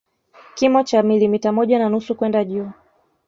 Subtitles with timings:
[0.55, 2.71] Kimo cha milimita moja na nusu kwenda juu